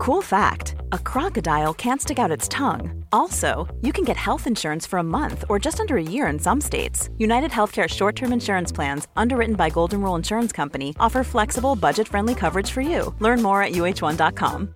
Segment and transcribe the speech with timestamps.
[0.00, 3.04] Cool fact a crocodile can't stick out its tongue.
[3.12, 6.38] Also, you can get health insurance for a month or just under a year in
[6.38, 7.10] some states.
[7.18, 12.08] United Healthcare short term insurance plans, underwritten by Golden Rule Insurance Company, offer flexible, budget
[12.08, 13.14] friendly coverage for you.
[13.18, 14.74] Learn more at uh1.com.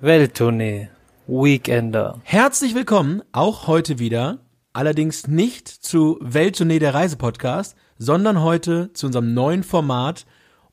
[0.00, 0.88] Welttournee.
[1.26, 2.20] Weekender.
[2.24, 4.38] Herzlich willkommen, auch heute wieder,
[4.72, 10.24] allerdings nicht zu Welttournee der Reisepodcast, sondern heute zu unserem neuen Format.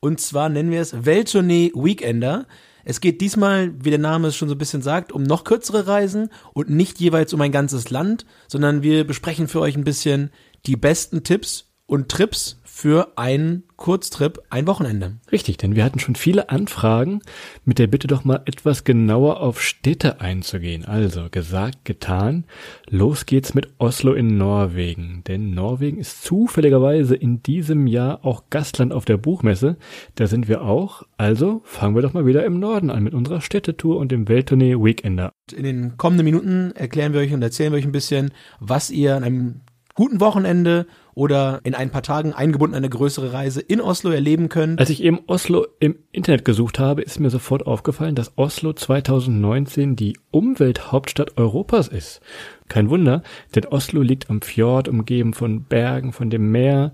[0.04, 2.46] Und zwar nennen wir es Welttournee Weekender.
[2.84, 5.86] Es geht diesmal, wie der Name es schon so ein bisschen sagt, um noch kürzere
[5.86, 10.32] Reisen und nicht jeweils um ein ganzes Land, sondern wir besprechen für euch ein bisschen
[10.66, 15.18] die besten Tipps und Trips für einen Kurztrip, ein Wochenende.
[15.30, 17.20] Richtig, denn wir hatten schon viele Anfragen
[17.64, 20.84] mit der Bitte doch mal etwas genauer auf Städte einzugehen.
[20.84, 22.44] Also gesagt, getan.
[22.90, 25.22] Los geht's mit Oslo in Norwegen.
[25.28, 29.76] Denn Norwegen ist zufälligerweise in diesem Jahr auch Gastland auf der Buchmesse.
[30.16, 31.04] Da sind wir auch.
[31.16, 34.74] Also fangen wir doch mal wieder im Norden an mit unserer Städtetour und dem Welttournee
[34.74, 35.30] Weekender.
[35.54, 39.14] In den kommenden Minuten erklären wir euch und erzählen wir euch ein bisschen, was ihr
[39.14, 39.60] an einem
[39.94, 44.80] guten Wochenende oder in ein paar Tagen eingebunden eine größere Reise in Oslo erleben könnt.
[44.80, 49.96] Als ich eben Oslo im Internet gesucht habe, ist mir sofort aufgefallen, dass Oslo 2019
[49.96, 52.20] die Umwelthauptstadt Europas ist.
[52.68, 53.22] Kein Wunder,
[53.54, 56.92] denn Oslo liegt am Fjord, umgeben von Bergen, von dem Meer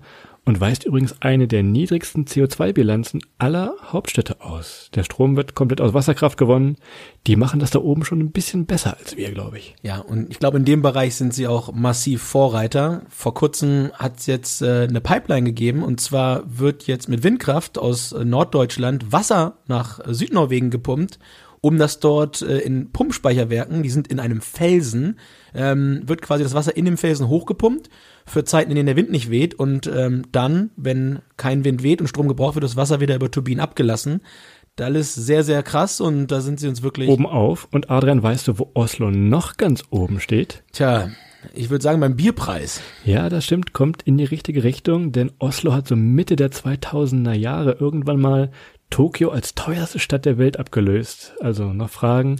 [0.49, 4.89] und weist übrigens eine der niedrigsten CO2-Bilanzen aller Hauptstädte aus.
[4.95, 6.77] Der Strom wird komplett aus Wasserkraft gewonnen.
[7.27, 9.75] Die machen das da oben schon ein bisschen besser als wir, glaube ich.
[9.83, 13.03] Ja, und ich glaube, in dem Bereich sind sie auch massiv Vorreiter.
[13.09, 17.77] Vor kurzem hat es jetzt äh, eine Pipeline gegeben und zwar wird jetzt mit Windkraft
[17.77, 21.19] aus äh, Norddeutschland Wasser nach äh, Südnorwegen gepumpt
[21.61, 25.19] um das dort äh, in Pumpspeicherwerken, die sind in einem Felsen,
[25.53, 27.89] ähm, wird quasi das Wasser in dem Felsen hochgepumpt
[28.25, 32.01] für Zeiten, in denen der Wind nicht weht und ähm, dann, wenn kein Wind weht
[32.01, 34.21] und Strom gebraucht wird, das Wasser wieder über Turbinen abgelassen.
[34.75, 37.09] Da ist sehr, sehr krass und da sind sie uns wirklich.
[37.09, 37.67] Oben auf.
[37.71, 40.63] Und Adrian, weißt du, wo Oslo noch ganz oben steht?
[40.71, 41.09] Tja,
[41.53, 42.81] ich würde sagen beim Bierpreis.
[43.03, 47.33] Ja, das stimmt, kommt in die richtige Richtung, denn Oslo hat so Mitte der 2000er
[47.33, 48.51] Jahre irgendwann mal
[48.89, 51.33] Tokio als teuerste Stadt der Welt abgelöst.
[51.39, 52.39] Also noch Fragen.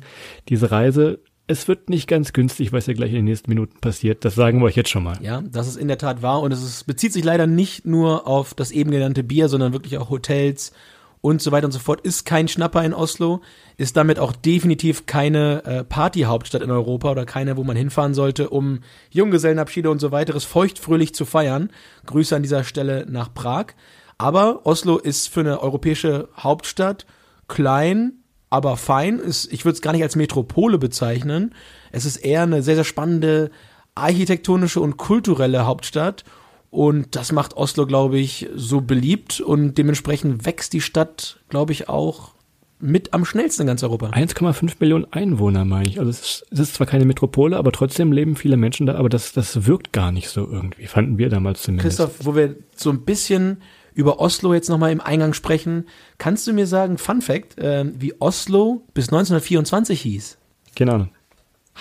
[0.49, 4.23] Diese Reise, es wird nicht ganz günstig, was ja gleich in den nächsten Minuten passiert.
[4.23, 5.17] Das sagen wir euch jetzt schon mal.
[5.21, 8.27] Ja, das ist in der Tat wahr und es ist, bezieht sich leider nicht nur
[8.27, 10.73] auf das eben genannte Bier, sondern wirklich auch Hotels
[11.21, 12.01] und so weiter und so fort.
[12.01, 13.41] Ist kein Schnapper in Oslo,
[13.77, 18.49] ist damit auch definitiv keine äh, Partyhauptstadt in Europa oder keine, wo man hinfahren sollte,
[18.49, 21.71] um Junggesellenabschiede und so weiteres feuchtfröhlich zu feiern.
[22.05, 23.73] Grüße an dieser Stelle nach Prag.
[24.19, 27.07] Aber Oslo ist für eine europäische Hauptstadt
[27.47, 28.13] klein,
[28.49, 29.17] aber fein.
[29.17, 31.55] Ist, ich würde es gar nicht als Metropole bezeichnen.
[31.91, 33.49] Es ist eher eine sehr, sehr spannende
[33.95, 36.25] architektonische und kulturelle Hauptstadt.
[36.69, 41.87] Und das macht Oslo, glaube ich, so beliebt und dementsprechend wächst die Stadt, glaube ich,
[41.87, 42.33] auch
[42.81, 44.09] mit am schnellsten in ganz Europa.
[44.09, 45.99] 1,5 Millionen Einwohner, meine ich.
[45.99, 49.09] Also es ist, es ist zwar keine Metropole, aber trotzdem leben viele Menschen da, aber
[49.09, 51.97] das, das wirkt gar nicht so irgendwie, fanden wir damals zumindest.
[51.97, 53.61] Christoph, wo wir so ein bisschen
[53.99, 55.85] über Oslo jetzt nochmal im Eingang sprechen.
[56.17, 60.37] Kannst du mir sagen, Fun Fact, äh, wie Oslo bis 1924 hieß?
[60.73, 61.09] Keine Ahnung.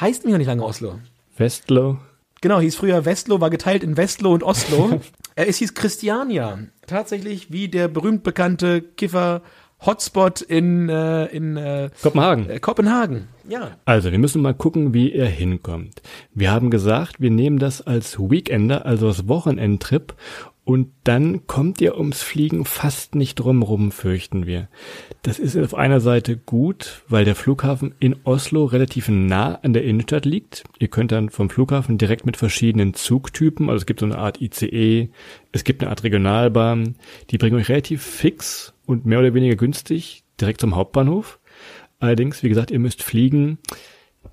[0.00, 0.98] Heißt mir noch nicht lange Oslo.
[1.36, 1.98] Westlo.
[2.40, 5.00] Genau, hieß früher Westlo, war geteilt in Westlo und Oslo.
[5.36, 6.58] äh, es hieß Christiania.
[6.88, 9.42] Tatsächlich wie der berühmt bekannte Kiffer
[9.86, 12.50] Hotspot in, äh, in äh, Kopenhagen.
[12.50, 13.28] Äh, Kopenhagen.
[13.48, 13.76] Ja.
[13.84, 16.02] Also, wir müssen mal gucken, wie er hinkommt.
[16.34, 20.14] Wir haben gesagt, wir nehmen das als Weekender, also als Wochenendtrip
[20.68, 24.68] und dann kommt ihr ums Fliegen fast nicht drumrum, fürchten wir.
[25.22, 29.84] Das ist auf einer Seite gut, weil der Flughafen in Oslo relativ nah an der
[29.84, 30.64] Innenstadt liegt.
[30.78, 34.42] Ihr könnt dann vom Flughafen direkt mit verschiedenen Zugtypen, also es gibt so eine Art
[34.42, 35.08] ICE,
[35.52, 36.96] es gibt eine Art Regionalbahn,
[37.30, 41.38] die bringen euch relativ fix und mehr oder weniger günstig direkt zum Hauptbahnhof.
[41.98, 43.56] Allerdings, wie gesagt, ihr müsst fliegen.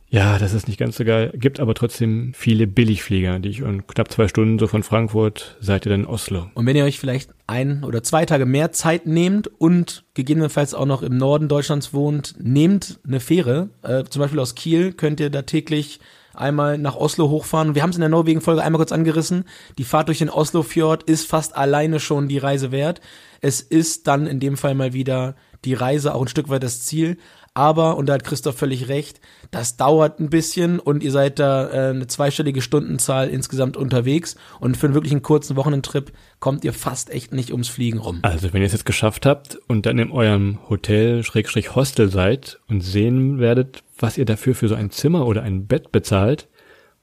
[0.09, 1.31] Ja, das ist nicht ganz so geil.
[1.35, 5.85] Gibt aber trotzdem viele Billigflieger, die ich in knapp zwei Stunden so von Frankfurt seid
[5.85, 6.49] ihr dann in Oslo.
[6.53, 10.85] Und wenn ihr euch vielleicht ein oder zwei Tage mehr Zeit nehmt und gegebenenfalls auch
[10.85, 13.69] noch im Norden Deutschlands wohnt, nehmt eine Fähre.
[13.81, 15.99] Äh, zum Beispiel aus Kiel könnt ihr da täglich
[16.33, 17.75] einmal nach Oslo hochfahren.
[17.75, 19.45] Wir haben es in der Norwegen-Folge einmal kurz angerissen.
[19.77, 23.01] Die Fahrt durch den Oslo-Fjord ist fast alleine schon die Reise wert.
[23.41, 26.83] Es ist dann in dem Fall mal wieder die Reise auch ein Stück weit das
[26.83, 27.17] Ziel.
[27.55, 31.69] Aber, und da hat Christoph völlig recht, das dauert ein bisschen und ihr seid da
[31.69, 34.35] äh, eine zweistellige Stundenzahl insgesamt unterwegs.
[34.59, 36.11] Und für einen wirklichen kurzen Wochenendtrip
[36.41, 38.19] kommt ihr fast echt nicht ums Fliegen rum.
[38.23, 42.59] Also wenn ihr es jetzt geschafft habt und dann in eurem Hotel Schrägstrich Hostel seid
[42.67, 46.49] und sehen werdet, was ihr dafür für so ein Zimmer oder ein Bett bezahlt,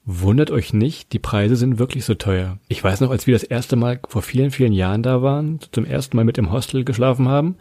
[0.05, 2.57] Wundert euch nicht, die Preise sind wirklich so teuer.
[2.67, 5.85] Ich weiß noch, als wir das erste Mal vor vielen, vielen Jahren da waren, zum
[5.85, 7.55] ersten Mal mit im Hostel geschlafen haben,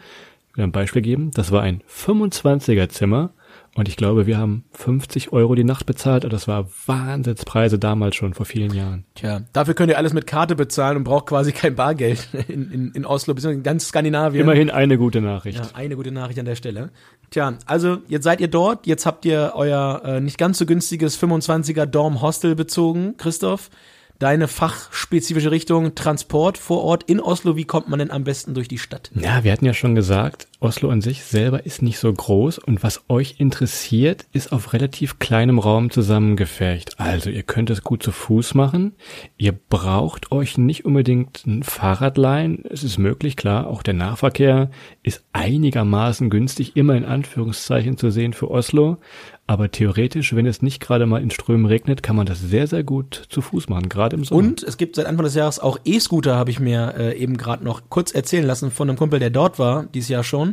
[0.57, 1.31] ein Beispiel geben.
[1.33, 3.33] Das war ein 25er Zimmer
[3.75, 6.25] und ich glaube, wir haben 50 Euro die Nacht bezahlt.
[6.25, 9.05] Und das war Wahnsinnspreise damals schon vor vielen Jahren.
[9.15, 12.93] Tja, dafür könnt ihr alles mit Karte bezahlen und braucht quasi kein Bargeld in, in,
[12.93, 14.43] in Oslo, beziehungsweise in ganz Skandinavien.
[14.43, 15.59] Immerhin eine gute Nachricht.
[15.59, 16.91] Ja, eine gute Nachricht an der Stelle.
[17.31, 21.19] Tja, also jetzt seid ihr dort, jetzt habt ihr euer äh, nicht ganz so günstiges
[21.19, 23.71] 25er Dorm Hostel bezogen, Christoph
[24.23, 27.57] deine fachspezifische Richtung Transport vor Ort in Oslo.
[27.57, 29.11] Wie kommt man denn am besten durch die Stadt?
[29.15, 32.83] Ja, wir hatten ja schon gesagt, Oslo an sich selber ist nicht so groß und
[32.83, 36.99] was euch interessiert, ist auf relativ kleinem Raum zusammengefercht.
[36.99, 38.93] Also ihr könnt es gut zu Fuß machen.
[39.37, 42.65] Ihr braucht euch nicht unbedingt ein Fahrrad leihen.
[42.71, 44.71] Es ist möglich, klar, auch der Nahverkehr
[45.03, 48.99] ist einigermaßen günstig, immer in Anführungszeichen zu sehen für Oslo.
[49.49, 52.85] Aber theoretisch, wenn es nicht gerade mal in Strömen regnet, kann man das sehr, sehr
[52.85, 54.39] gut zu Fuß machen, gerade im Sommer.
[54.39, 57.65] Und es gibt seit Anfang des Jahres auch E-Scooter, habe ich mir äh, eben gerade
[57.65, 60.52] noch kurz erzählen lassen von einem Kumpel, der dort war, dieses Jahr schon.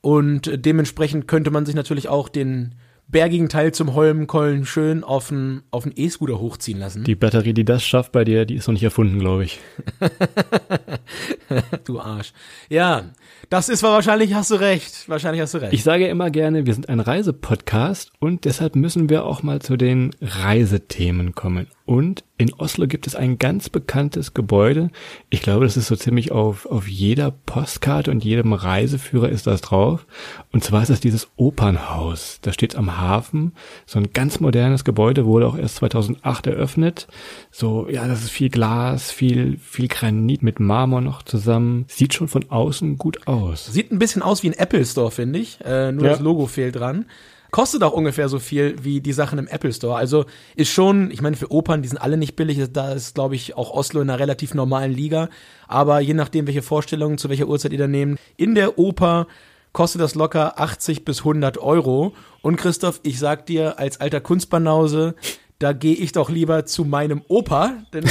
[0.00, 2.74] Und dementsprechend könnte man sich natürlich auch den
[3.08, 7.04] bergigen Teil zum Holmenkollen schön auf einen auf E-Scooter hochziehen lassen.
[7.04, 9.60] Die Batterie, die das schafft bei dir, die ist noch nicht erfunden, glaube ich.
[11.84, 12.32] du Arsch.
[12.68, 13.10] Ja,
[13.54, 15.08] das ist wahrscheinlich, hast du recht.
[15.08, 15.72] Wahrscheinlich hast du recht.
[15.72, 19.76] Ich sage immer gerne, wir sind ein Reisepodcast und deshalb müssen wir auch mal zu
[19.76, 21.68] den Reisethemen kommen.
[21.86, 24.90] Und in Oslo gibt es ein ganz bekanntes Gebäude.
[25.28, 29.60] Ich glaube, das ist so ziemlich auf, auf jeder Postkarte und jedem Reiseführer ist das
[29.60, 30.06] drauf.
[30.50, 32.38] Und zwar ist das dieses Opernhaus.
[32.40, 33.52] Da steht am Hafen.
[33.84, 37.06] So ein ganz modernes Gebäude, wurde auch erst 2008 eröffnet.
[37.50, 41.84] So, ja, das ist viel Glas, viel, viel Granit mit Marmor noch zusammen.
[41.88, 43.43] Sieht schon von außen gut aus.
[43.70, 45.58] Sieht ein bisschen aus wie ein Apple Store, finde ich.
[45.64, 46.12] Äh, nur ja.
[46.12, 47.06] das Logo fehlt dran
[47.54, 49.94] kostet auch ungefähr so viel wie die Sachen im Apple Store.
[49.94, 50.24] Also
[50.56, 53.56] ist schon, ich meine, für Opern, die sind alle nicht billig, da ist, glaube ich,
[53.56, 55.28] auch Oslo in einer relativ normalen Liga.
[55.68, 59.28] Aber je nachdem, welche Vorstellungen, zu welcher Uhrzeit ihr da nehmt, in der Oper
[59.72, 62.16] kostet das locker 80 bis 100 Euro.
[62.42, 65.14] Und Christoph, ich sag dir, als alter Kunstbanause,
[65.60, 68.04] da gehe ich doch lieber zu meinem Opa, denn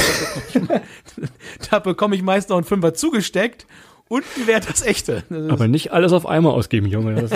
[1.70, 3.68] da bekomme ich, ich meist noch einen Fünfer zugesteckt
[4.10, 5.24] und ein Wert das echte.
[5.30, 7.16] Das Aber nicht alles auf einmal ausgeben, Junge.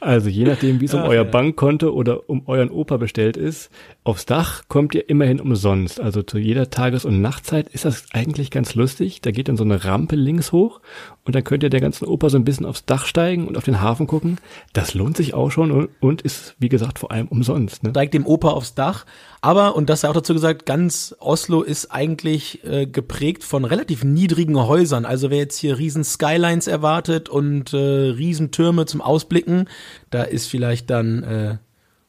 [0.00, 1.30] also je nachdem, wie es um Ach, euer ja.
[1.30, 3.70] Bankkonto oder um euren Opa bestellt ist,
[4.08, 6.00] aufs Dach kommt ihr immerhin umsonst.
[6.00, 9.20] Also zu jeder Tages- und Nachtzeit ist das eigentlich ganz lustig.
[9.20, 10.80] Da geht dann so eine Rampe links hoch
[11.24, 13.64] und dann könnt ihr der ganzen Oper so ein bisschen aufs Dach steigen und auf
[13.64, 14.38] den Hafen gucken.
[14.72, 17.82] Das lohnt sich auch schon und, ist, wie gesagt, vor allem umsonst.
[17.82, 17.90] Ne?
[17.90, 19.04] Steigt dem Oper aufs Dach.
[19.42, 24.04] Aber, und das sei auch dazu gesagt, ganz Oslo ist eigentlich äh, geprägt von relativ
[24.04, 25.04] niedrigen Häusern.
[25.04, 29.68] Also wer jetzt hier riesen Skylines erwartet und äh, riesen Türme zum Ausblicken,
[30.08, 31.58] da ist vielleicht dann äh,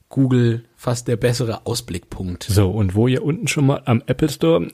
[0.08, 2.44] Google fast der bessere Ausblickpunkt.
[2.44, 4.66] So, und wo ihr unten schon mal am Apple Store,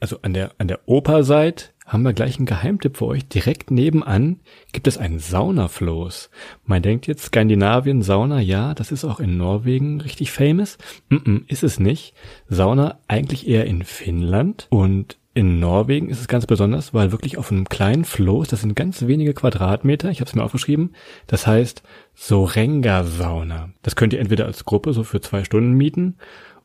[0.00, 3.28] also an der, an der Oper seid, haben wir gleich einen Geheimtipp für euch.
[3.28, 4.40] Direkt nebenan
[4.72, 6.30] gibt es einen Saunafloß.
[6.64, 10.78] Man denkt jetzt Skandinavien, Sauna, ja, das ist auch in Norwegen richtig famous.
[11.10, 12.14] Mm -mm, ist es nicht.
[12.48, 17.50] Sauna eigentlich eher in Finnland und in Norwegen ist es ganz besonders, weil wirklich auf
[17.50, 20.94] einem kleinen Floß, das sind ganz wenige Quadratmeter, ich habe es mir aufgeschrieben,
[21.26, 21.82] das heißt
[22.14, 23.70] Sorenga-Sauna.
[23.82, 26.16] Das könnt ihr entweder als Gruppe so für zwei Stunden mieten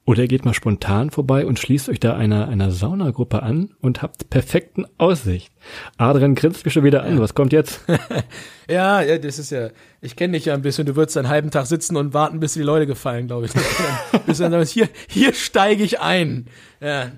[0.07, 4.01] oder ihr geht mal spontan vorbei und schließt euch da einer, einer Saunagruppe an und
[4.01, 5.51] habt perfekten Aussicht.
[5.97, 7.19] Adrian grinst mich schon wieder an.
[7.19, 7.81] Was kommt jetzt?
[8.69, 9.69] ja, ja, das ist ja,
[9.99, 10.85] ich kenne dich ja ein bisschen.
[10.85, 13.51] Du würdest einen halben Tag sitzen und warten, bis die Leute gefallen, glaube ich.
[14.25, 16.45] bis dann hier, hier steige ich ein.
[16.79, 17.11] Ja.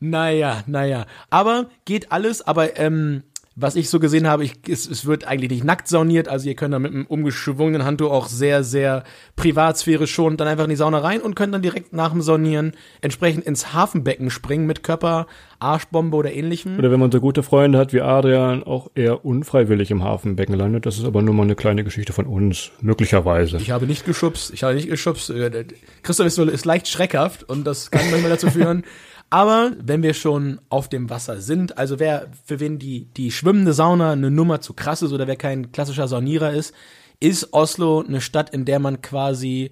[0.00, 1.06] Naja, naja.
[1.28, 3.22] Aber geht alles, aber ähm,
[3.60, 6.54] was ich so gesehen habe, ich, es, es wird eigentlich nicht nackt sauniert, also ihr
[6.54, 9.04] könnt da mit einem umgeschwungenen Handtuch auch sehr, sehr
[9.36, 12.72] Privatsphäre schon dann einfach in die Sauna rein und könnt dann direkt nach dem Saunieren
[13.00, 15.26] entsprechend ins Hafenbecken springen mit Körper,
[15.58, 16.78] Arschbombe oder ähnlichem.
[16.78, 20.86] Oder wenn man so gute Freunde hat wie Adrian, auch eher unfreiwillig im Hafenbecken landet.
[20.86, 23.58] Das ist aber nur mal eine kleine Geschichte von uns, möglicherweise.
[23.58, 25.28] Ich habe nicht geschubst, ich habe nicht geschubst.
[25.28, 25.66] Äh,
[26.02, 28.84] Christoph ist, so, ist leicht schreckhaft und das kann manchmal dazu führen,
[29.30, 33.72] Aber wenn wir schon auf dem Wasser sind, also wer, für wen die, die schwimmende
[33.72, 36.74] Sauna eine Nummer zu krass ist oder wer kein klassischer Saunierer ist,
[37.20, 39.70] ist Oslo eine Stadt, in der man quasi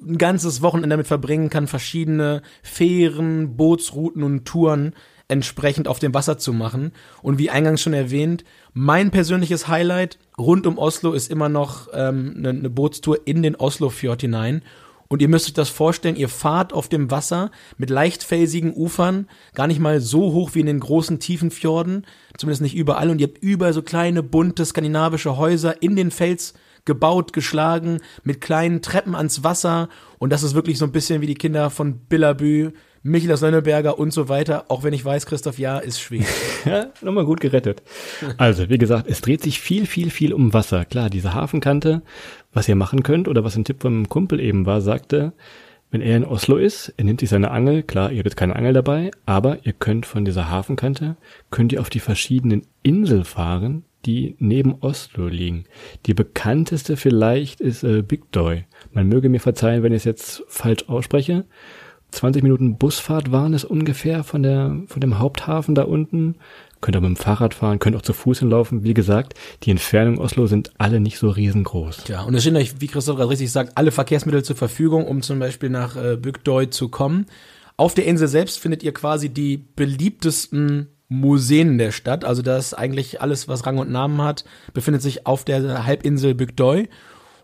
[0.00, 4.94] ein ganzes Wochenende damit verbringen kann, verschiedene Fähren, Bootsrouten und Touren
[5.26, 6.92] entsprechend auf dem Wasser zu machen.
[7.22, 12.34] Und wie eingangs schon erwähnt, mein persönliches Highlight rund um Oslo ist immer noch ähm,
[12.36, 14.62] eine, eine Bootstour in den Oslo-Fjord hinein.
[15.08, 19.28] Und ihr müsst euch das vorstellen, ihr fahrt auf dem Wasser mit leicht felsigen Ufern,
[19.54, 22.06] gar nicht mal so hoch wie in den großen tiefen Fjorden,
[22.36, 23.10] zumindest nicht überall.
[23.10, 28.40] Und ihr habt überall so kleine, bunte skandinavische Häuser in den Fels gebaut, geschlagen, mit
[28.40, 29.88] kleinen Treppen ans Wasser.
[30.18, 32.72] Und das ist wirklich so ein bisschen wie die Kinder von Billabü
[33.06, 36.26] Michel aus und so weiter, auch wenn ich weiß, Christoph, ja, ist schwierig.
[36.64, 37.82] Ja, nochmal gut gerettet.
[38.38, 40.86] Also, wie gesagt, es dreht sich viel, viel, viel um Wasser.
[40.86, 42.00] Klar, diese Hafenkante,
[42.54, 45.34] was ihr machen könnt oder was ein Tipp vom Kumpel eben war, sagte,
[45.90, 48.72] wenn er in Oslo ist, er nimmt sich seine Angel, klar, ihr habt keine Angel
[48.72, 51.16] dabei, aber ihr könnt von dieser Hafenkante,
[51.50, 55.64] könnt ihr auf die verschiedenen Inseln fahren, die neben Oslo liegen.
[56.06, 58.64] Die bekannteste vielleicht ist äh, Big Doy.
[58.92, 61.44] Man möge mir verzeihen, wenn ich es jetzt falsch ausspreche.
[62.14, 66.36] 20 Minuten Busfahrt waren es ungefähr von der, von dem Haupthafen da unten.
[66.80, 68.84] Könnt auch mit dem Fahrrad fahren, könnt auch zu Fuß hinlaufen.
[68.84, 72.08] Wie gesagt, die Entfernungen Oslo sind alle nicht so riesengroß.
[72.08, 75.22] Ja, und es stehen euch, wie Christoph gerade richtig sagt, alle Verkehrsmittel zur Verfügung, um
[75.22, 77.26] zum Beispiel nach äh, Bygdøy zu kommen.
[77.76, 82.24] Auf der Insel selbst findet ihr quasi die beliebtesten Museen der Stadt.
[82.24, 86.88] Also das eigentlich alles, was Rang und Namen hat, befindet sich auf der Halbinsel Bygdøy.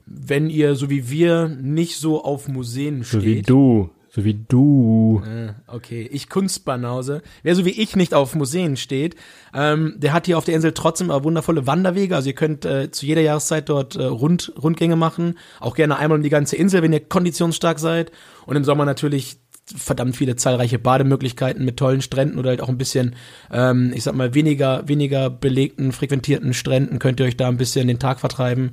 [0.06, 3.20] Wenn ihr, so wie wir, nicht so auf Museen steht.
[3.20, 3.90] So wie du.
[4.12, 5.22] So wie du.
[5.24, 7.22] Äh, Okay, ich Kunstbanause.
[7.42, 9.14] Wer so wie ich nicht auf Museen steht,
[9.54, 12.16] ähm, der hat hier auf der Insel trotzdem aber wundervolle Wanderwege.
[12.16, 15.38] Also ihr könnt äh, zu jeder Jahreszeit dort äh, Rund, Rundgänge machen.
[15.60, 18.10] Auch gerne einmal um die ganze Insel, wenn ihr konditionsstark seid.
[18.46, 22.78] Und im Sommer natürlich verdammt viele zahlreiche Bademöglichkeiten mit tollen Stränden oder halt auch ein
[22.78, 23.14] bisschen,
[23.52, 27.86] ähm, ich sag mal, weniger, weniger belegten, frequentierten Stränden könnt ihr euch da ein bisschen
[27.86, 28.72] den Tag vertreiben.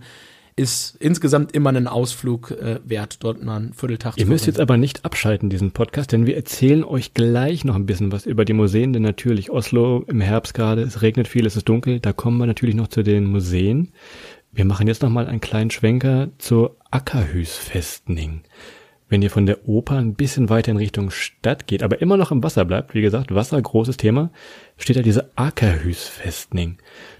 [0.59, 4.59] Ist insgesamt immer einen Ausflug äh, wert, dort mal einen Vierteltag Ihr zu müsst jetzt
[4.59, 8.43] aber nicht abschalten, diesen Podcast, denn wir erzählen euch gleich noch ein bisschen was über
[8.43, 12.11] die Museen, denn natürlich Oslo im Herbst gerade, es regnet viel, es ist dunkel, da
[12.11, 13.93] kommen wir natürlich noch zu den Museen.
[14.51, 18.41] Wir machen jetzt nochmal einen kleinen Schwenker zur Ackerhüsfestning.
[19.09, 22.31] Wenn ihr von der Oper ein bisschen weiter in Richtung Stadt geht, aber immer noch
[22.31, 24.31] im Wasser bleibt, wie gesagt, Wasser, großes Thema,
[24.77, 26.77] steht da diese Ackerhüsfestning.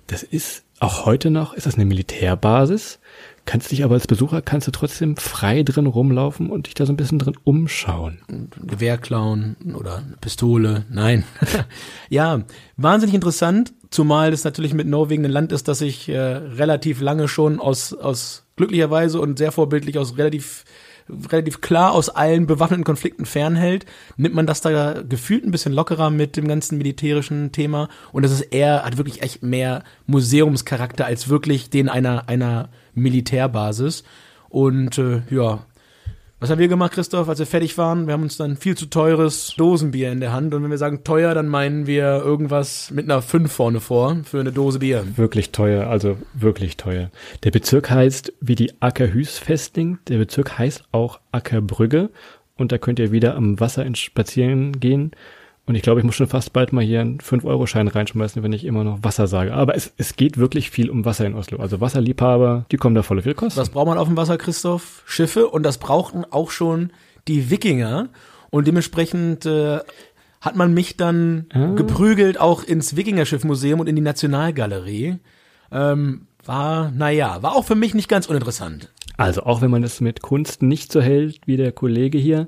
[0.08, 3.00] Das ist auch heute noch, ist das eine Militärbasis,
[3.46, 6.94] kannst dich aber als Besucher, kannst du trotzdem frei drin rumlaufen und dich da so
[6.94, 8.20] ein bisschen drin umschauen.
[8.30, 10.86] ein Gewehr klauen oder eine Pistole.
[10.90, 11.24] Nein.
[12.10, 12.44] ja,
[12.76, 17.28] wahnsinnig interessant, zumal es natürlich mit Norwegen ein Land ist, das sich äh, relativ lange
[17.28, 20.66] schon aus, aus glücklicherweise und sehr vorbildlich aus relativ
[21.32, 23.86] relativ klar aus allen bewaffneten Konflikten fernhält,
[24.18, 28.32] nimmt man das da gefühlt ein bisschen lockerer mit dem ganzen militärischen Thema und es
[28.32, 34.04] ist eher, hat wirklich echt mehr Museumscharakter als wirklich den einer, einer Militärbasis.
[34.50, 35.60] Und äh, ja,
[36.40, 38.06] was haben wir gemacht, Christoph, als wir fertig waren?
[38.06, 40.54] Wir haben uns dann viel zu teures Dosenbier in der Hand.
[40.54, 44.40] Und wenn wir sagen teuer, dann meinen wir irgendwas mit einer 5 vorne vor für
[44.40, 45.04] eine Dose Bier.
[45.16, 47.10] Wirklich teuer, also wirklich teuer.
[47.44, 52.12] Der Bezirk heißt wie die Ackerhüsfestling, der Bezirk heißt auch Ackerbrügge
[52.56, 55.12] und da könnt ihr wieder am Wasser Spazieren gehen.
[55.68, 58.64] Und ich glaube, ich muss schon fast bald mal hier einen 5-Euro-Schein reinschmeißen, wenn ich
[58.64, 59.54] immer noch Wasser sage.
[59.54, 61.60] Aber es, es geht wirklich viel um Wasser in Oslo.
[61.60, 63.60] Also Wasserliebhaber, die kommen da voll viel kosten.
[63.60, 65.04] Was braucht man auf dem Wasser, Christoph?
[65.06, 65.48] Schiffe.
[65.50, 66.92] Und das brauchten auch schon
[67.28, 68.08] die Wikinger.
[68.50, 69.80] Und dementsprechend äh,
[70.40, 75.18] hat man mich dann geprügelt auch ins Wikingerschiffmuseum und in die Nationalgalerie.
[75.70, 78.90] Ähm, war, naja, war auch für mich nicht ganz uninteressant.
[79.18, 82.48] Also auch wenn man es mit Kunst nicht so hält wie der Kollege hier,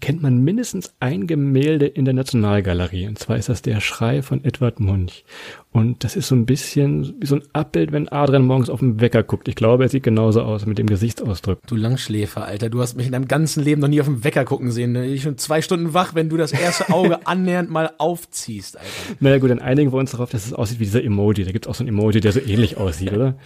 [0.00, 3.06] kennt man mindestens ein Gemälde in der Nationalgalerie.
[3.06, 5.24] Und zwar ist das der Schrei von Edward Munch.
[5.72, 9.00] Und das ist so ein bisschen wie so ein Abbild, wenn Adrian morgens auf den
[9.00, 9.48] Wecker guckt.
[9.48, 11.60] Ich glaube, er sieht genauso aus mit dem Gesichtsausdruck.
[11.66, 14.44] Du Langschläfer, Alter, du hast mich in deinem ganzen Leben noch nie auf den Wecker
[14.44, 14.92] gucken sehen.
[14.92, 15.06] Ne?
[15.06, 19.16] Ich bin schon zwei Stunden wach, wenn du das erste Auge annähernd mal aufziehst, Alter.
[19.20, 21.44] Naja gut, dann einigen wir uns darauf, dass es aussieht wie dieser Emoji.
[21.44, 23.36] Da gibt es auch so ein Emoji, der so ähnlich aussieht, oder?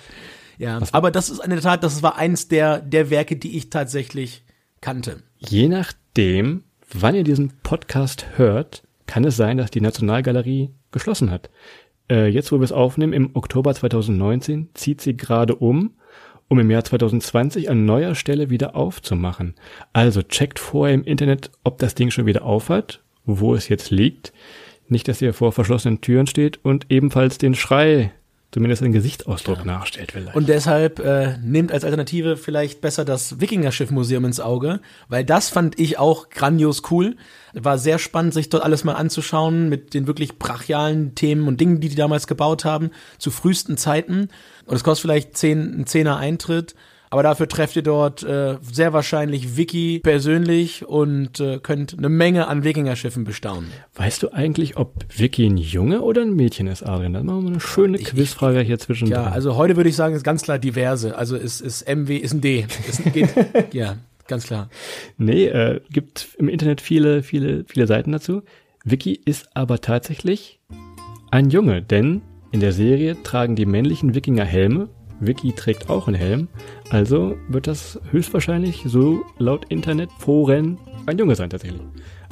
[0.60, 3.70] Ja, aber das ist in der Tat, das war eins der, der Werke, die ich
[3.70, 4.44] tatsächlich
[4.82, 5.22] kannte.
[5.38, 11.48] Je nachdem, wann ihr diesen Podcast hört, kann es sein, dass die Nationalgalerie geschlossen hat.
[12.10, 15.94] Äh, jetzt, wo wir es aufnehmen, im Oktober 2019, zieht sie gerade um,
[16.48, 19.54] um im Jahr 2020 an neuer Stelle wieder aufzumachen.
[19.94, 24.34] Also checkt vorher im Internet, ob das Ding schon wieder aufhat, wo es jetzt liegt.
[24.88, 28.12] Nicht, dass ihr vor verschlossenen Türen steht und ebenfalls den Schrei,
[28.52, 30.34] zumindest den Gesichtsausdruck nachstellt vielleicht.
[30.34, 35.78] Und deshalb äh, nehmt als Alternative vielleicht besser das Wikingerschiffmuseum ins Auge, weil das fand
[35.78, 37.16] ich auch grandios cool.
[37.52, 41.80] War sehr spannend, sich dort alles mal anzuschauen mit den wirklich brachialen Themen und Dingen,
[41.80, 44.28] die die damals gebaut haben, zu frühesten Zeiten.
[44.66, 46.74] Und es kostet vielleicht zehn, ein Zehner Eintritt.
[47.12, 52.46] Aber dafür trefft ihr dort äh, sehr wahrscheinlich Vicky persönlich und äh, könnt eine Menge
[52.46, 53.68] an Wikingerschiffen bestaunen.
[53.96, 57.14] Weißt du eigentlich, ob Vicky ein Junge oder ein Mädchen ist, Adrian?
[57.14, 59.08] Dann machen wir mal eine schöne Ich- Quizfrage hier zwischen.
[59.08, 61.18] Ja, also heute würde ich sagen, ist ganz klar diverse.
[61.18, 62.66] Also ist, ist MW, ist ein D.
[62.88, 63.28] Ist, ein- geht,
[63.74, 63.96] ja,
[64.28, 64.70] ganz klar.
[65.18, 68.42] Nee, äh, gibt im Internet viele, viele, viele Seiten dazu.
[68.84, 70.60] Vicky ist aber tatsächlich
[71.32, 74.88] ein Junge, denn in der Serie tragen die männlichen Wikinger Helme.
[75.20, 76.48] Vicky trägt auch einen Helm.
[76.90, 81.80] Also wird das höchstwahrscheinlich so laut Internetforen ein Junge sein tatsächlich.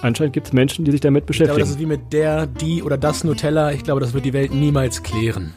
[0.00, 1.56] Anscheinend gibt es Menschen, die sich damit Ich beschäftigen.
[1.56, 3.72] glaube, das ist wie mit der, die oder das Nutella.
[3.72, 5.54] Ich glaube, das wird die Welt niemals klären.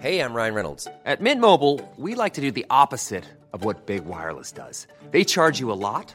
[0.00, 0.88] Hey, I'm Ryan Reynolds.
[1.04, 4.86] At Mint Mobile, we like to do the opposite of what Big Wireless does.
[5.10, 6.14] They charge you a lot,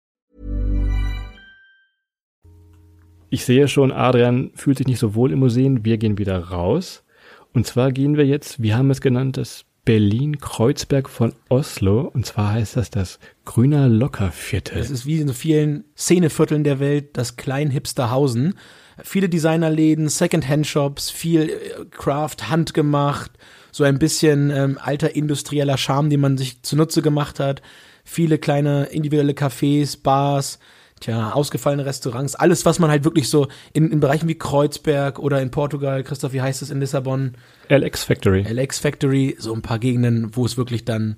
[3.33, 5.85] Ich sehe schon, Adrian fühlt sich nicht so wohl im Museum.
[5.85, 7.05] Wir gehen wieder raus.
[7.53, 12.11] Und zwar gehen wir jetzt, wir haben es genannt, das Berlin-Kreuzberg von Oslo.
[12.13, 14.77] Und zwar heißt das das Grüner Lockerviertel.
[14.79, 18.55] Es ist wie in so vielen Szenevierteln der Welt das Klein-Hipsterhausen.
[19.01, 23.31] Viele Designerläden, Second-Hand-Shops, viel äh, Craft, handgemacht,
[23.71, 27.61] so ein bisschen ähm, alter industrieller Charme, den man sich zunutze gemacht hat.
[28.03, 30.59] Viele kleine individuelle Cafés, Bars,
[31.01, 35.41] tja, ausgefallene Restaurants, alles, was man halt wirklich so in, in Bereichen wie Kreuzberg oder
[35.41, 37.33] in Portugal, Christoph, wie heißt es in Lissabon?
[37.69, 38.43] LX Factory.
[38.43, 41.17] LX Factory, so ein paar Gegenden, wo es wirklich dann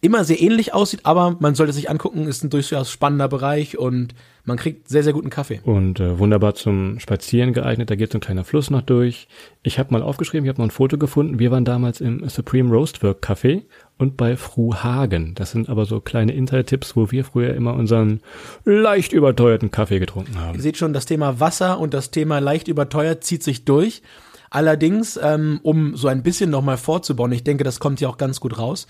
[0.00, 4.14] immer sehr ähnlich aussieht, aber man sollte sich angucken, ist ein durchaus spannender Bereich und
[4.44, 5.60] man kriegt sehr, sehr guten Kaffee.
[5.64, 7.90] und äh, wunderbar zum Spazieren geeignet.
[7.90, 9.26] Da geht so ein kleiner Fluss noch durch.
[9.62, 11.38] Ich habe mal aufgeschrieben, ich habe noch ein Foto gefunden.
[11.38, 13.62] Wir waren damals im Supreme Roastwork Café
[13.96, 15.34] und bei Fru Hagen.
[15.34, 18.20] Das sind aber so kleine Insider-Tipps, wo wir früher immer unseren
[18.64, 20.56] leicht überteuerten Kaffee getrunken haben.
[20.56, 24.02] Ihr seht schon, das Thema Wasser und das Thema leicht überteuert zieht sich durch.
[24.50, 28.40] Allerdings, ähm, um so ein bisschen nochmal vorzubauen, ich denke, das kommt ja auch ganz
[28.40, 28.86] gut raus.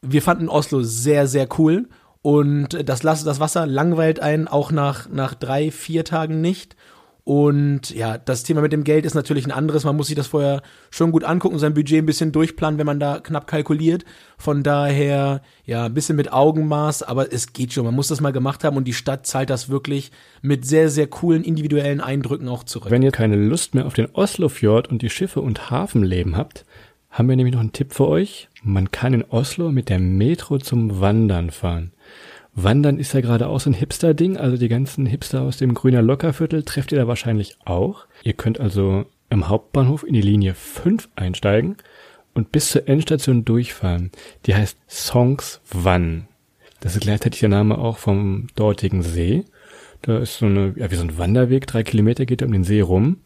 [0.00, 1.88] Wir fanden Oslo sehr, sehr cool
[2.22, 6.76] und das, das Wasser langweilt einen auch nach, nach drei, vier Tagen nicht.
[7.24, 9.84] Und ja, das Thema mit dem Geld ist natürlich ein anderes.
[9.84, 10.60] Man muss sich das vorher
[10.90, 14.04] schon gut angucken, sein Budget ein bisschen durchplanen, wenn man da knapp kalkuliert.
[14.38, 17.84] Von daher, ja, ein bisschen mit Augenmaß, aber es geht schon.
[17.84, 20.10] Man muss das mal gemacht haben und die Stadt zahlt das wirklich
[20.42, 22.90] mit sehr, sehr coolen individuellen Eindrücken auch zurück.
[22.90, 26.64] Wenn ihr keine Lust mehr auf den Oslofjord und die Schiffe und Hafenleben habt,
[27.08, 28.48] haben wir nämlich noch einen Tipp für euch.
[28.64, 31.92] Man kann in Oslo mit der Metro zum Wandern fahren.
[32.54, 36.02] Wandern ist ja gerade auch so ein Hipster-Ding, also die ganzen Hipster aus dem Grüner
[36.02, 38.06] Lockerviertel trefft ihr da wahrscheinlich auch.
[38.22, 41.76] Ihr könnt also im Hauptbahnhof in die Linie 5 einsteigen
[42.34, 44.10] und bis zur Endstation durchfahren.
[44.46, 46.28] Die heißt Songs Wann.
[46.80, 49.44] Das ist gleichzeitig der Name auch vom dortigen See.
[50.02, 52.64] Da ist so eine, ja, wie so ein Wanderweg, drei Kilometer geht er um den
[52.64, 53.18] See rum.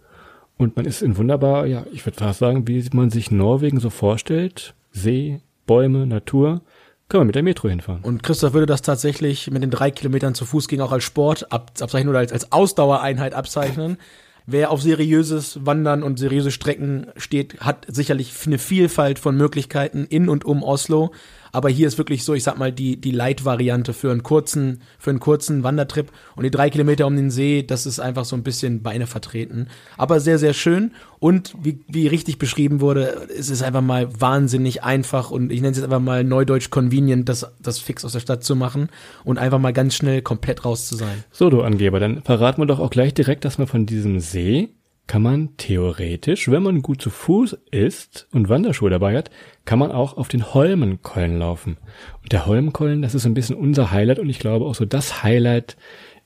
[0.58, 3.90] Und man ist in wunderbar, ja, ich würde fast sagen, wie man sich Norwegen so
[3.90, 4.74] vorstellt.
[4.92, 6.62] See, Bäume, Natur.
[7.08, 8.02] Können wir mit der Metro hinfahren.
[8.02, 11.52] Und Christoph würde das tatsächlich mit den drei Kilometern zu Fuß gehen auch als Sport
[11.52, 13.98] ab, abzeichnen oder als, als Ausdauereinheit abzeichnen.
[14.46, 20.28] Wer auf seriöses Wandern und seriöse Strecken steht, hat sicherlich eine Vielfalt von Möglichkeiten in
[20.28, 21.12] und um Oslo.
[21.52, 25.11] Aber hier ist wirklich so, ich sag mal, die, die Light-Variante für einen kurzen, für
[25.11, 26.11] einen kurzen Wandertrip.
[26.35, 29.68] Und die drei Kilometer um den See, das ist einfach so ein bisschen Beine vertreten.
[29.96, 30.92] Aber sehr, sehr schön.
[31.18, 35.72] Und wie, wie richtig beschrieben wurde, es ist einfach mal wahnsinnig einfach und ich nenne
[35.72, 38.90] es jetzt einfach mal neudeutsch convenient, das, das fix aus der Stadt zu machen
[39.24, 41.24] und einfach mal ganz schnell komplett raus zu sein.
[41.32, 44.75] So, du Angeber, dann verraten wir doch auch gleich direkt, dass man von diesem See
[45.06, 49.30] kann man theoretisch, wenn man gut zu Fuß ist und Wanderschuhe dabei hat,
[49.64, 51.76] kann man auch auf den Holmenkollen laufen.
[52.22, 54.84] Und der Holmenkollen, das ist so ein bisschen unser Highlight und ich glaube auch so
[54.84, 55.76] das Highlight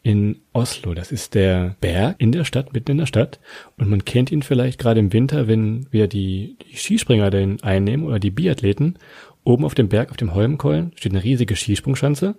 [0.02, 0.94] in Oslo.
[0.94, 3.38] Das ist der Berg in der Stadt, mitten in der Stadt.
[3.76, 8.06] Und man kennt ihn vielleicht gerade im Winter, wenn wir die, die Skispringer den einnehmen
[8.06, 8.98] oder die Biathleten.
[9.44, 12.36] Oben auf dem Berg, auf dem Holmenkollen, steht eine riesige Skisprungschanze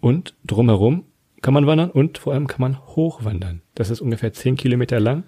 [0.00, 1.04] und drumherum
[1.40, 3.62] kann man wandern und vor allem kann man hochwandern.
[3.74, 5.24] Das ist ungefähr zehn Kilometer lang.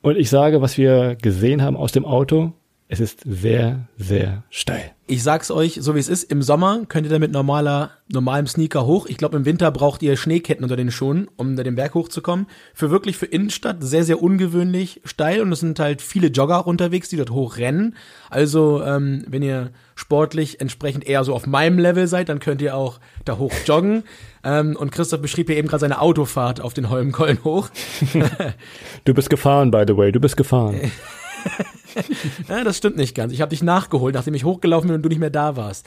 [0.00, 2.52] Und ich sage, was wir gesehen haben aus dem Auto,
[2.88, 4.92] es ist sehr, sehr steil.
[5.10, 8.46] Ich sag's euch, so wie es ist, im Sommer könnt ihr da mit normaler, normalem
[8.46, 9.06] Sneaker hoch.
[9.06, 12.46] Ich glaube, im Winter braucht ihr Schneeketten unter den Schuhen, um da den Berg hochzukommen.
[12.74, 17.08] Für wirklich für Innenstadt sehr, sehr ungewöhnlich steil und es sind halt viele Jogger unterwegs,
[17.08, 17.96] die dort hochrennen.
[18.28, 22.76] Also, ähm, wenn ihr sportlich entsprechend eher so auf meinem Level seid, dann könnt ihr
[22.76, 24.02] auch da hoch joggen.
[24.44, 27.70] ähm, und Christoph beschrieb hier eben gerade seine Autofahrt auf den Holmenkollen hoch.
[29.06, 30.78] Du bist gefahren, by the way, du bist gefahren.
[32.48, 33.32] Ja, das stimmt nicht ganz.
[33.32, 35.86] Ich habe dich nachgeholt, nachdem ich hochgelaufen bin und du nicht mehr da warst.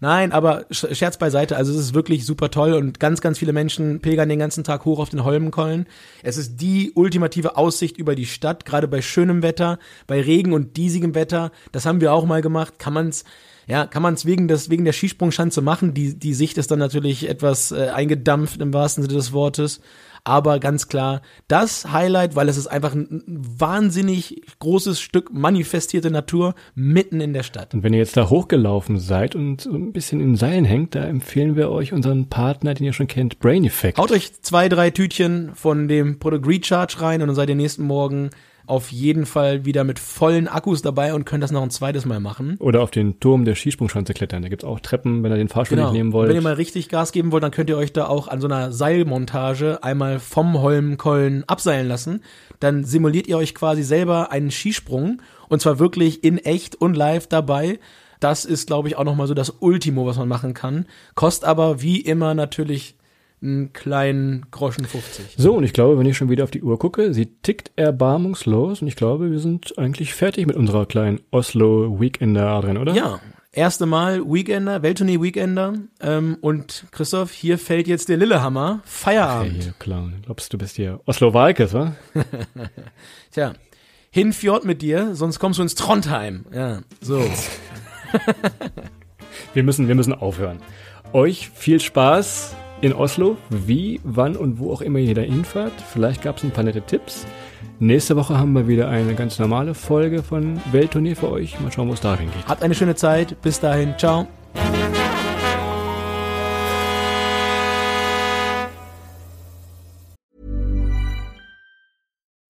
[0.00, 3.52] Nein, aber Sch- Scherz beiseite, also es ist wirklich super toll und ganz, ganz viele
[3.52, 5.86] Menschen pilgern den ganzen Tag hoch auf den Holmenkollen.
[6.24, 10.76] Es ist die ultimative Aussicht über die Stadt, gerade bei schönem Wetter, bei Regen und
[10.76, 11.52] diesigem Wetter.
[11.70, 12.80] Das haben wir auch mal gemacht.
[12.80, 13.22] Kann man's,
[13.68, 15.94] ja, kann man's wegen wegen der Skisprungschanze machen.
[15.94, 19.80] Die, die Sicht ist dann natürlich etwas äh, eingedampft im wahrsten Sinne des Wortes.
[20.24, 26.54] Aber ganz klar, das Highlight, weil es ist einfach ein wahnsinnig großes Stück manifestierte Natur
[26.76, 27.74] mitten in der Stadt.
[27.74, 31.02] Und wenn ihr jetzt da hochgelaufen seid und so ein bisschen in Seilen hängt, da
[31.04, 33.98] empfehlen wir euch unseren Partner, den ihr schon kennt, Brain Effect.
[33.98, 37.82] Haut euch zwei, drei Tütchen von dem Produkt Recharge rein und dann seid ihr nächsten
[37.82, 38.30] Morgen
[38.66, 42.20] auf jeden Fall wieder mit vollen Akkus dabei und könnt das noch ein zweites Mal
[42.20, 42.56] machen.
[42.60, 44.42] Oder auf den Turm der Skisprungschanze klettern.
[44.42, 45.88] Da gibt's auch Treppen, wenn ihr den Fahrstuhl Genau.
[45.90, 46.28] nicht nehmen wollt.
[46.28, 48.46] Wenn ihr mal richtig Gas geben wollt, dann könnt ihr euch da auch an so
[48.46, 52.22] einer Seilmontage einmal vom Holmenkollen abseilen lassen.
[52.60, 57.26] Dann simuliert ihr euch quasi selber einen Skisprung und zwar wirklich in echt und live
[57.26, 57.78] dabei.
[58.20, 60.86] Das ist, glaube ich, auch nochmal so das Ultimo, was man machen kann.
[61.16, 62.94] Kostet aber wie immer natürlich
[63.42, 65.34] einen kleinen Groschen 50.
[65.36, 68.82] So, und ich glaube, wenn ich schon wieder auf die Uhr gucke, sie tickt erbarmungslos
[68.82, 72.94] und ich glaube, wir sind eigentlich fertig mit unserer kleinen Oslo Weekender, Adrian, oder?
[72.94, 73.20] Ja,
[73.52, 75.74] erste Mal Weekender, Welttournee Weekender.
[76.00, 78.80] Ähm, und Christoph, hier fällt jetzt der Lillehammer.
[78.84, 79.66] Feierabend.
[79.66, 80.22] ihr Clown.
[80.24, 81.94] Glaubst du bist hier Oslo Walkes, wa?
[83.32, 83.54] Tja,
[84.10, 86.46] hin Fjord mit dir, sonst kommst du ins Trondheim.
[86.52, 87.22] Ja, so.
[89.54, 90.58] Wir müssen, wir müssen aufhören.
[91.12, 95.72] Euch viel Spaß in Oslo, wie, wann und wo auch immer ihr da hinfahrt.
[95.92, 97.24] Vielleicht gab es ein paar nette Tipps.
[97.78, 101.58] Nächste Woche haben wir wieder eine ganz normale Folge von Weltturnier für euch.
[101.60, 102.46] Mal schauen, wo es dahin geht.
[102.46, 103.40] Habt eine schöne Zeit.
[103.40, 103.94] Bis dahin.
[103.98, 104.26] Ciao.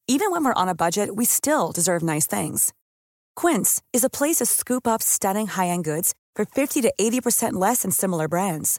[0.09, 2.73] Even when we're on a budget, we still deserve nice things.
[3.37, 7.83] Quince is a place to scoop up stunning high-end goods for 50 to 80% less
[7.83, 8.79] than similar brands.